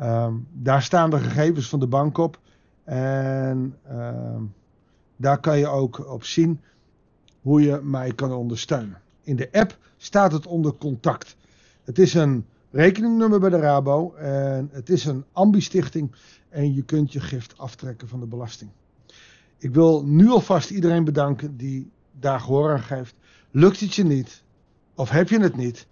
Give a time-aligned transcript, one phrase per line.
[0.00, 2.40] Um, daar staan de gegevens van de bank op
[2.84, 4.54] en um,
[5.16, 6.60] daar kan je ook op zien
[7.40, 9.00] hoe je mij kan ondersteunen.
[9.22, 11.36] In de app staat het onder contact.
[11.84, 16.14] Het is een rekeningnummer bij de Rabo en het is een ambi-stichting
[16.48, 18.70] en je kunt je gift aftrekken van de belasting.
[19.58, 23.14] Ik wil nu alvast iedereen bedanken die daar gehoor aan geeft.
[23.50, 24.42] Lukt het je niet
[24.94, 25.86] of heb je het niet?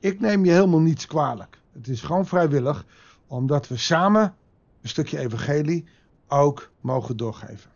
[0.00, 1.60] Ik neem je helemaal niets kwalijk.
[1.72, 2.84] Het is gewoon vrijwillig
[3.28, 4.34] omdat we samen
[4.82, 5.84] een stukje evangelie
[6.28, 7.70] ook mogen doorgeven.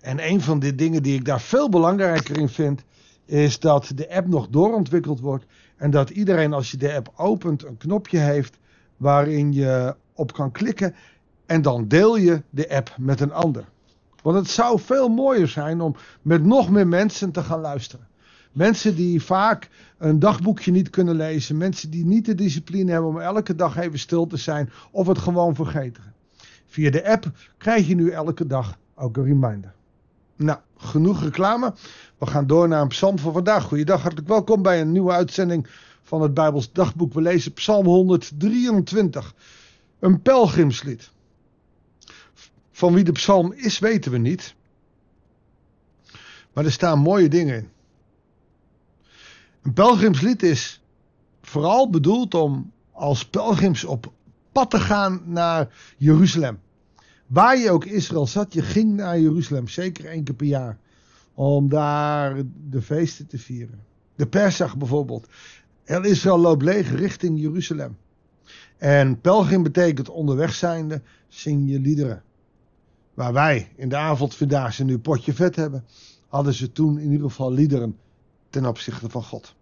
[0.00, 2.84] En een van de dingen die ik daar veel belangrijker in vind,
[3.24, 5.44] is dat de app nog doorontwikkeld wordt.
[5.76, 8.58] En dat iedereen als je de app opent een knopje heeft
[8.96, 10.94] waarin je op kan klikken.
[11.46, 13.64] En dan deel je de app met een ander.
[14.22, 18.08] Want het zou veel mooier zijn om met nog meer mensen te gaan luisteren.
[18.52, 19.68] Mensen die vaak
[19.98, 21.56] een dagboekje niet kunnen lezen.
[21.56, 24.70] Mensen die niet de discipline hebben om elke dag even stil te zijn.
[24.90, 26.14] Of het gewoon vergeten.
[26.66, 29.72] Via de app krijg je nu elke dag ook een reminder.
[30.36, 31.74] Nou, genoeg reclame.
[32.18, 33.64] We gaan door naar een psalm van vandaag.
[33.64, 35.66] Goeiedag, hartelijk welkom bij een nieuwe uitzending
[36.02, 37.12] van het Bijbels dagboek.
[37.12, 39.34] We lezen psalm 123.
[39.98, 41.10] Een pelgrimslied.
[42.70, 44.54] Van wie de psalm is weten we niet.
[46.52, 47.68] Maar er staan mooie dingen in.
[49.62, 50.82] Een pelgrimslied is
[51.42, 54.12] vooral bedoeld om als pelgrims op
[54.52, 56.58] pad te gaan naar Jeruzalem.
[57.26, 60.78] Waar je ook Israël zat, je ging naar Jeruzalem, zeker één keer per jaar.
[61.34, 63.84] Om daar de feesten te vieren.
[64.16, 65.28] De Pesach bijvoorbeeld.
[65.84, 67.96] El Israël loopt leeg richting Jeruzalem.
[68.78, 72.22] En pelgrim betekent onderweg zijnde, zing je liederen.
[73.14, 75.84] Waar wij in de avondvierdaagse nu potje vet hebben,
[76.28, 77.96] hadden ze toen in ieder geval liederen
[78.50, 79.54] ten opzichte van God.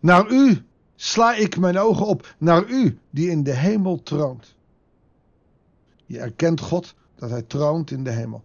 [0.00, 0.64] Naar u
[0.96, 4.54] sla ik mijn ogen op, naar u die in de hemel troont.
[6.06, 8.42] Je erkent God dat hij troont in de hemel.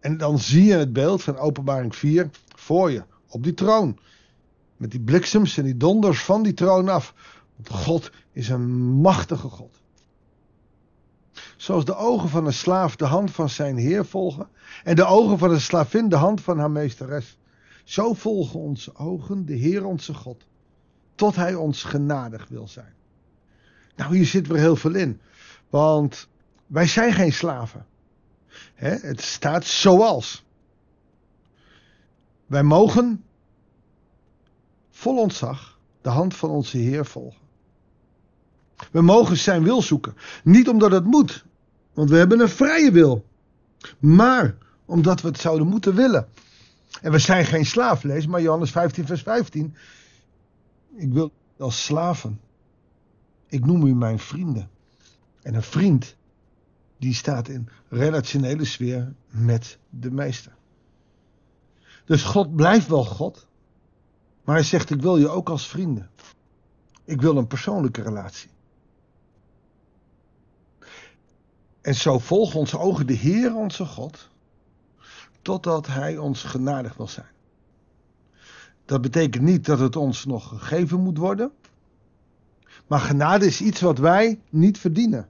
[0.00, 3.98] En dan zie je het beeld van Openbaring 4 voor je, op die troon.
[4.76, 7.14] Met die bliksems en die donders van die troon af.
[7.56, 9.82] Want God is een machtige God.
[11.64, 14.48] Zoals de ogen van een slaaf de hand van zijn heer volgen.
[14.82, 17.38] En de ogen van een slavin de hand van haar meesteres.
[17.84, 20.46] Zo volgen onze ogen de Heer onze God.
[21.14, 22.94] Tot hij ons genadig wil zijn.
[23.96, 25.20] Nou, hier zit weer heel veel in.
[25.70, 26.28] Want
[26.66, 27.86] wij zijn geen slaven.
[28.74, 30.44] het staat zoals.
[32.46, 33.24] Wij mogen
[34.90, 37.42] vol ontzag de hand van onze Heer volgen.
[38.90, 40.16] We mogen zijn wil zoeken.
[40.42, 41.44] Niet omdat het moet,
[41.94, 43.24] want we hebben een vrije wil.
[43.98, 46.28] Maar omdat we het zouden moeten willen.
[47.02, 49.74] En we zijn geen slaaf, lees maar Johannes 15, vers 15.
[50.96, 52.40] Ik wil als slaven.
[53.48, 54.70] Ik noem u mijn vrienden.
[55.42, 56.16] En een vriend
[56.98, 60.52] die staat in relationele sfeer met de meester.
[62.04, 63.46] Dus God blijft wel God,
[64.44, 66.10] maar hij zegt: Ik wil je ook als vrienden.
[67.04, 68.50] Ik wil een persoonlijke relatie.
[71.84, 74.28] En zo volgen onze ogen de Heer, onze God,
[75.42, 77.26] totdat Hij ons genadig wil zijn.
[78.84, 81.50] Dat betekent niet dat het ons nog gegeven moet worden.
[82.86, 85.28] Maar genade is iets wat wij niet verdienen.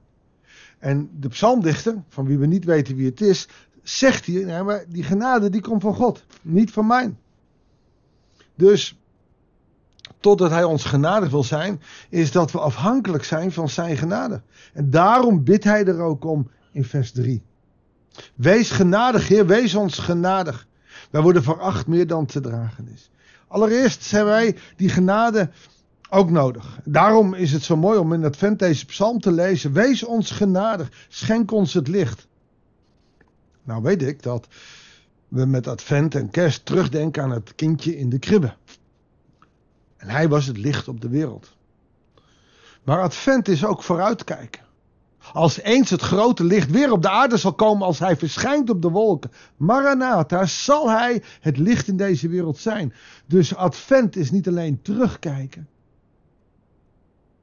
[0.79, 3.47] En de psalmdichter, van wie we niet weten wie het is,
[3.83, 7.15] zegt hier, nee, maar die genade die komt van God, niet van mij.
[8.55, 8.97] Dus
[10.25, 14.41] totdat hij ons genadig wil zijn, is dat we afhankelijk zijn van zijn genade.
[14.73, 17.43] En daarom bidt hij er ook om in vers 3.
[18.35, 20.67] Wees genadig, Heer, wees ons genadig.
[21.09, 23.09] Wij worden veracht meer dan te dragen is.
[23.47, 25.49] Allereerst hebben wij die genade
[26.09, 26.79] ook nodig.
[26.83, 29.73] Daarom is het zo mooi om in Advent deze psalm te lezen.
[29.73, 32.27] Wees ons genadig, schenk ons het licht.
[33.63, 34.47] Nou weet ik dat
[35.27, 38.53] we met Advent en Kerst terugdenken aan het kindje in de kribbe.
[40.05, 41.55] En hij was het licht op de wereld.
[42.83, 44.63] Maar Advent is ook vooruitkijken.
[45.33, 48.81] Als eens het grote licht weer op de aarde zal komen als hij verschijnt op
[48.81, 49.31] de wolken.
[49.57, 52.93] Maranatha, zal hij het licht in deze wereld zijn.
[53.25, 55.67] Dus Advent is niet alleen terugkijken.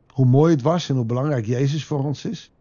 [0.07, 2.53] Hoe mooi het was en hoe belangrijk Jezus voor ons is.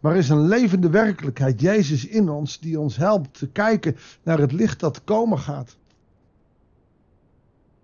[0.00, 4.38] Maar er is een levende werkelijkheid, Jezus in ons, die ons helpt te kijken naar
[4.38, 5.76] het licht dat komen gaat.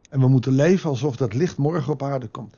[0.08, 2.56] En we moeten leven alsof dat licht morgen op aarde komt.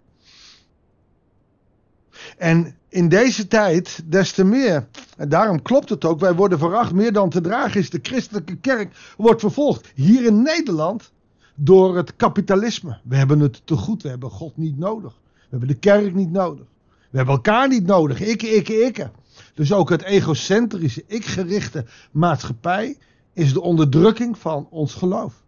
[2.38, 4.88] En in deze tijd des te meer.
[5.17, 6.20] En daarom klopt het ook.
[6.20, 7.91] Wij worden veracht meer dan te dragen is.
[7.91, 9.93] De christelijke kerk wordt vervolgd.
[9.94, 11.12] Hier in Nederland
[11.55, 12.99] door het kapitalisme.
[13.05, 14.03] We hebben het te goed.
[14.03, 15.12] We hebben God niet nodig.
[15.32, 16.67] We hebben de kerk niet nodig.
[17.11, 18.20] We hebben elkaar niet nodig.
[18.20, 19.08] Ik, ik, ik.
[19.55, 22.96] Dus ook het egocentrische, ikgerichte maatschappij
[23.32, 25.43] is de onderdrukking van ons geloof.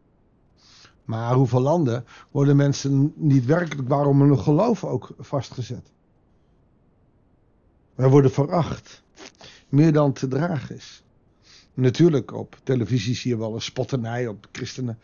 [1.04, 5.90] Maar hoeveel landen worden mensen niet werkelijk waarom hun geloof ook vastgezet?
[7.94, 9.02] Wij worden veracht.
[9.68, 11.02] Meer dan te dragen is.
[11.74, 14.98] Natuurlijk, op televisie zie je wel een spotternij op christenen.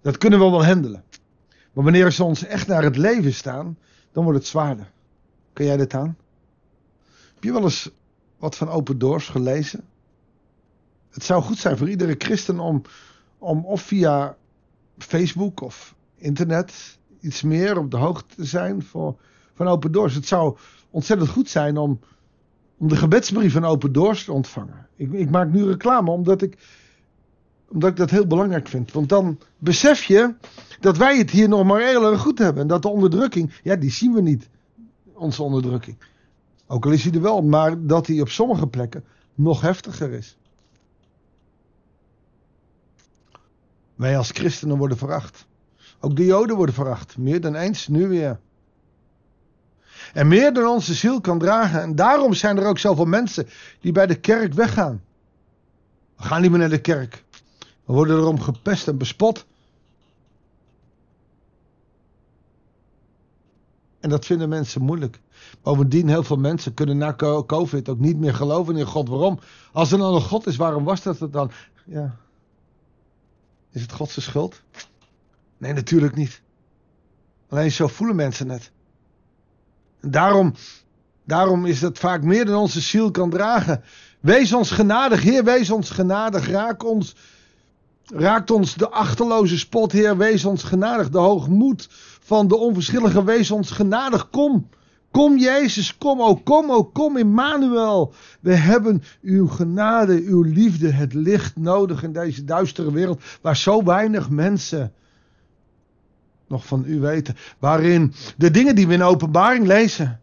[0.00, 1.04] Dat kunnen we wel handelen.
[1.72, 3.78] Maar wanneer ze ons echt naar het leven staan,
[4.12, 4.90] dan wordt het zwaarder.
[5.52, 6.16] Kun jij dit aan?
[7.34, 7.90] Heb je wel eens
[8.38, 9.84] wat van Open Doors gelezen?
[11.10, 12.82] Het zou goed zijn voor iedere christen om,
[13.38, 14.36] om of via
[15.04, 19.16] Facebook of internet iets meer op de hoogte te zijn voor,
[19.54, 20.14] van Open Doors.
[20.14, 20.56] Het zou
[20.90, 22.00] ontzettend goed zijn om,
[22.78, 24.88] om de gebedsbrief van Open Doors te ontvangen.
[24.96, 26.58] Ik, ik maak nu reclame omdat ik,
[27.68, 28.92] omdat ik dat heel belangrijk vind.
[28.92, 30.34] Want dan besef je
[30.80, 32.62] dat wij het hier nog maar heel erg goed hebben.
[32.62, 34.48] En dat de onderdrukking, ja, die zien we niet.
[35.14, 35.96] Onze onderdrukking.
[36.66, 39.04] Ook al is hij er wel, maar dat hij op sommige plekken
[39.34, 40.36] nog heftiger is.
[44.00, 45.46] Wij als christenen worden veracht.
[46.00, 47.18] Ook de Joden worden veracht.
[47.18, 48.40] Meer dan eens, nu weer.
[50.12, 51.82] En meer dan onze ziel kan dragen.
[51.82, 53.48] En daarom zijn er ook zoveel mensen
[53.80, 55.02] die bij de kerk weggaan.
[56.16, 57.24] We gaan niet meer naar de kerk.
[57.84, 59.46] We worden erom gepest en bespot.
[64.00, 65.20] En dat vinden mensen moeilijk.
[65.62, 67.14] Bovendien, heel veel mensen kunnen na
[67.46, 69.08] COVID ook niet meer geloven in God.
[69.08, 69.38] Waarom?
[69.72, 71.50] Als er dan een God is, waarom was dat het dan?
[71.84, 72.16] Ja.
[73.72, 74.62] Is het Godse schuld?
[75.58, 76.40] Nee, natuurlijk niet.
[77.48, 78.70] Alleen zo voelen mensen het.
[80.00, 80.54] En daarom,
[81.24, 83.82] daarom is dat vaak meer dan onze ziel kan dragen.
[84.20, 86.48] Wees ons genadig, Heer, wees ons genadig.
[86.48, 87.14] Raak ons,
[88.04, 91.10] raakt ons de achterloze spot, Heer, wees ons genadig.
[91.10, 91.88] De hoogmoed
[92.20, 94.30] van de onverschillige, wees ons genadig.
[94.30, 94.68] Kom,
[95.10, 98.12] kom Jezus, kom, oh kom, oh kom Emmanuel.
[98.40, 103.84] We hebben uw genade, uw liefde, het licht nodig in deze duistere wereld waar zo
[103.84, 104.92] weinig mensen
[106.46, 107.36] nog van u weten.
[107.58, 110.20] Waarin de dingen die we in openbaring lezen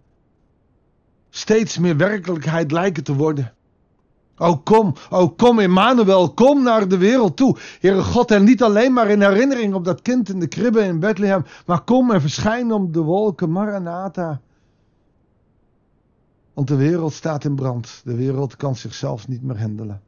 [1.29, 3.53] steeds meer werkelijkheid lijken te worden.
[4.38, 7.58] O kom, o kom Emmanuel, kom naar de wereld toe.
[7.79, 11.00] Heere God, en niet alleen maar in herinnering op dat kind in de kribbe in
[11.00, 14.41] Bethlehem, maar kom en verschijn om de wolken, Maranatha.
[16.58, 18.02] Want de wereld staat in brand.
[18.04, 20.02] De wereld kan zichzelf niet meer handelen.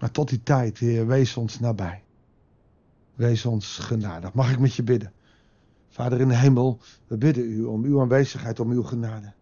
[0.00, 2.02] Maar tot die tijd, Heer, wees ons nabij.
[3.14, 4.32] Wees ons genadig.
[4.32, 5.12] Mag ik met je bidden?
[5.88, 9.32] Vader in de hemel, we bidden u om uw aanwezigheid, om uw genade.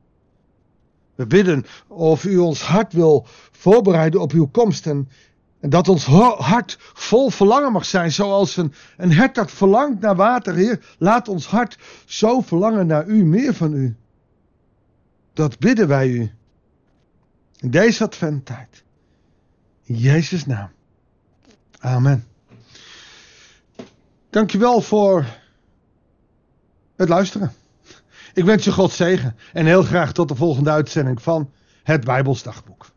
[1.15, 5.09] We bidden of u ons hart wil voorbereiden op uw komst en,
[5.61, 10.17] en dat ons hart vol verlangen mag zijn, zoals een, een hert dat verlangt naar
[10.17, 10.55] water.
[10.55, 13.97] Heer, laat ons hart zo verlangen naar u, meer van u.
[15.37, 16.31] Dat bidden wij u.
[17.59, 18.85] In deze adventtijd.
[19.83, 20.71] In Jezus' naam.
[21.79, 22.27] Amen.
[24.31, 25.25] Dankjewel voor
[26.97, 27.53] het luisteren.
[28.35, 31.51] Ik wens je God zegen en heel graag tot de volgende uitzending van
[31.83, 32.93] het Bijbelsdagboek.